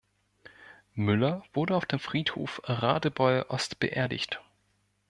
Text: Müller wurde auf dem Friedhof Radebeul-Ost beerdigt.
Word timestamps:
Müller 0.95 1.43
wurde 1.53 1.75
auf 1.75 1.85
dem 1.85 1.99
Friedhof 1.99 2.59
Radebeul-Ost 2.63 3.77
beerdigt. 3.79 4.41